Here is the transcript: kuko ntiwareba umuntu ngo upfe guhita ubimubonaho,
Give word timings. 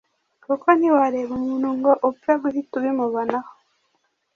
kuko 0.45 0.67
ntiwareba 0.77 1.31
umuntu 1.39 1.69
ngo 1.77 1.91
upfe 2.09 2.31
guhita 2.41 2.73
ubimubonaho, 2.79 3.51